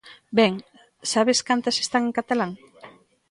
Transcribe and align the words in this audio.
Ben, 0.39 0.53
¿saben 1.11 1.39
cantas 1.47 1.77
están 1.85 2.03
en 2.07 2.15
catalán? 2.19 2.51